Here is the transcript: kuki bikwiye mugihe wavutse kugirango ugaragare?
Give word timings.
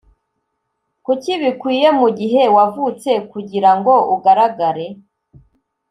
kuki 1.05 1.31
bikwiye 1.41 1.87
mugihe 1.99 2.43
wavutse 2.55 3.09
kugirango 3.31 3.93
ugaragare? 4.13 4.87